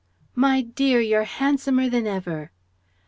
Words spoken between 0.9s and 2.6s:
You're handsomer than ever!"